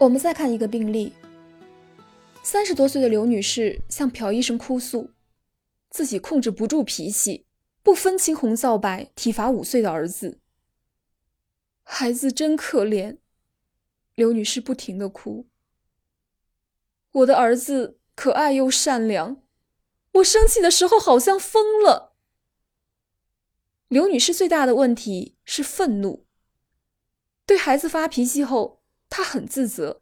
[0.00, 1.12] 我们再看一个病例。
[2.42, 5.10] 三十多岁的刘女士向朴医生哭诉，
[5.90, 7.44] 自己控制不住脾气，
[7.82, 10.40] 不分青红皂白体罚五岁的儿子。
[11.82, 13.18] 孩子真可怜，
[14.14, 15.46] 刘女士不停的哭。
[17.12, 19.42] 我的儿子可爱又善良，
[20.12, 22.14] 我生气的时候好像疯了。
[23.88, 26.24] 刘女士最大的问题是愤怒，
[27.44, 28.79] 对孩子发脾气后，
[29.10, 30.00] 她很自责，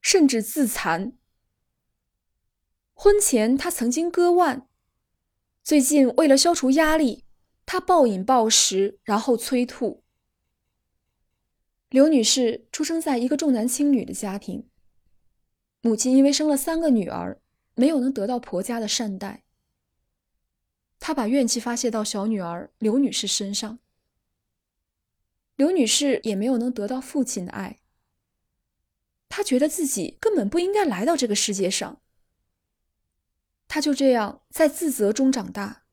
[0.00, 1.16] 甚至自残。
[2.92, 4.68] 婚前他曾经割腕，
[5.64, 7.24] 最近为了消除压力，
[7.66, 10.04] 他暴饮暴食，然后催吐。
[11.88, 14.68] 刘女士出生在一个重男轻女的家庭，
[15.80, 17.42] 母亲因为生了三个女儿，
[17.74, 19.44] 没有能得到婆家的善待，
[21.00, 23.80] 她把怨气发泄到小女儿刘女士身上。
[25.56, 27.80] 刘女士也没有能得到父亲的爱，
[29.34, 32.02] 他觉得自己根本不应该来到这个世界上。
[33.66, 35.84] 他就这样在自责中长大。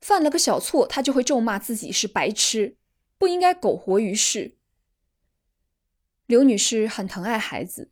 [0.00, 2.78] 犯了个小错，他就会咒骂自己是白痴，
[3.18, 4.56] 不应该苟活于世。
[6.24, 7.90] 刘女士很疼爱孩子，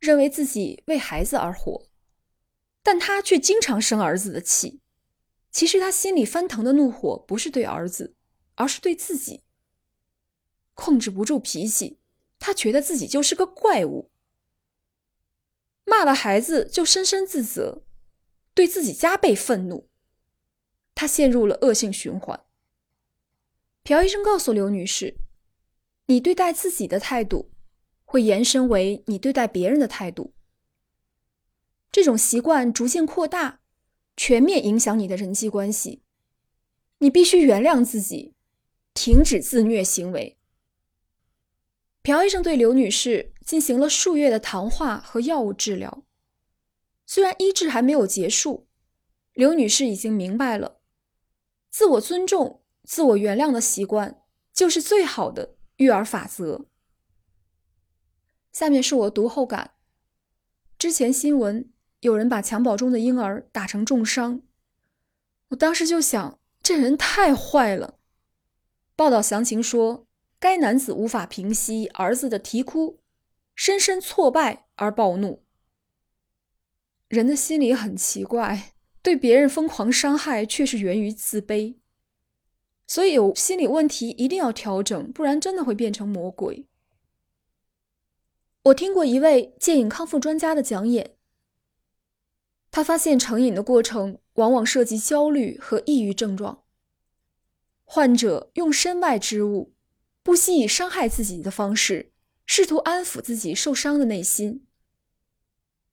[0.00, 1.86] 认为自己为孩子而活，
[2.82, 4.80] 但她却经常生儿子的气。
[5.52, 8.16] 其实她心里翻腾的怒火不是对儿子，
[8.56, 9.44] 而是对自己。
[10.74, 12.00] 控制不住脾气，
[12.46, 14.10] 他觉得自己就是个怪物。
[15.86, 17.84] 骂了孩子就深深自责，
[18.52, 19.88] 对自己加倍愤怒，
[20.94, 22.44] 他陷入了恶性循环。
[23.82, 25.16] 朴医生告诉刘女士
[26.04, 27.50] ：“你对待自己的态度，
[28.04, 30.34] 会延伸为你对待别人的态度。
[31.90, 33.60] 这种习惯逐渐扩大，
[34.18, 36.02] 全面影响你的人际关系。
[36.98, 38.34] 你必须原谅自己，
[38.92, 40.36] 停止自虐行为。”
[42.04, 46.04] 朴医生对刘女士进行了数月的谈话和药物治疗，
[47.06, 48.66] 虽然医治还没有结束，
[49.32, 50.82] 刘女士已经明白了，
[51.70, 54.22] 自我尊重、自我原谅的习惯
[54.52, 56.66] 就是最好的育儿法则。
[58.52, 59.70] 下面是我读后感：
[60.76, 64.42] 之前新闻有人把襁褓中的婴儿打成重伤，
[65.48, 67.98] 我当时就想，这人太坏了。
[68.94, 70.06] 报道详情说。
[70.44, 73.00] 该男子无法平息儿子的啼哭，
[73.54, 75.42] 深深挫败而暴怒。
[77.08, 81.76] 人的心理很奇怪，对别人疯狂伤害却是源于自卑。
[82.86, 86.66] 所以有心理问题一定要调整，不然真的会变成魔鬼。
[88.64, 91.16] 我听过一位戒瘾康复专家的讲演，
[92.70, 96.64] 他发现成瘾的过程往往涉及焦虑和抑郁症状，
[97.84, 99.73] 患者用身外之物。
[100.24, 102.10] 不惜以伤害自己的方式，
[102.46, 104.66] 试图安抚自己受伤的内心。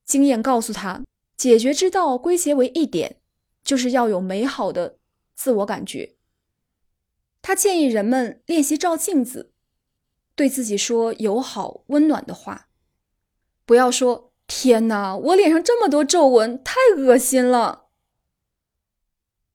[0.06, 1.04] 经验告诉他，
[1.36, 3.18] 解决之道归结为一点，
[3.62, 4.98] 就是要有美好的
[5.36, 6.16] 自我感觉。
[7.42, 9.52] 他建议人们练习照镜子，
[10.34, 12.70] 对自己说友好温暖的话，
[13.66, 17.90] 不要说“天哪，我脸上这么多皱纹，太恶心了”。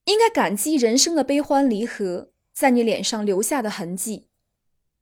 [0.05, 4.26] 应该感激人生的悲欢离合在你脸上留下的痕迹。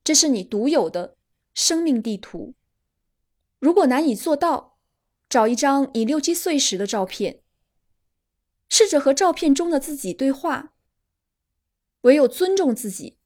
[0.04, 1.16] 这是你独有的
[1.54, 2.54] 生命地图。
[3.58, 4.78] 如果难以做到，
[5.30, 7.42] 找一张你六七岁时的照片，
[8.68, 10.74] 试着和照片中的自己对话。
[12.02, 13.16] 唯有尊重自己、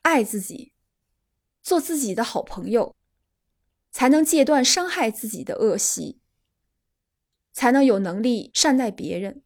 [0.00, 0.72] 爱自己、
[1.60, 2.96] 做自己的好朋友，
[3.90, 6.18] 才能戒断伤害自己的恶习，
[7.52, 9.42] 才能有能力善待别人。